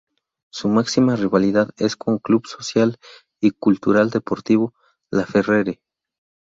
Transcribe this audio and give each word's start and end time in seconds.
Su 0.49 0.67
máxima 0.67 1.15
rivalidad 1.15 1.69
es 1.77 1.95
con 1.95 2.17
Club 2.17 2.47
Social 2.47 2.97
y 3.39 3.51
Cultural 3.51 4.09
Deportivo 4.09 4.73
Laferrere. 5.11 5.79